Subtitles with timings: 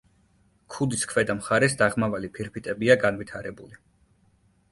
[0.75, 3.77] ქუდის ქვედა მხარეს დაღმავალი ფირფიტებია განვითარებული.